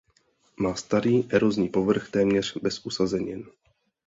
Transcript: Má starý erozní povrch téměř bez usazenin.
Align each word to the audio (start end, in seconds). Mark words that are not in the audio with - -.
Má 0.57 0.75
starý 0.75 1.27
erozní 1.33 1.69
povrch 1.69 2.09
téměř 2.09 2.57
bez 2.57 2.85
usazenin. 2.85 3.49